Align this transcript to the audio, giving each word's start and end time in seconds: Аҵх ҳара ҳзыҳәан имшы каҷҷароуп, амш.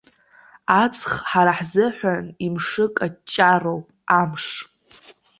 Аҵх 0.81 1.11
ҳара 1.29 1.53
ҳзыҳәан 1.57 2.25
имшы 2.45 2.85
каҷҷароуп, 2.95 3.85
амш. 4.19 4.45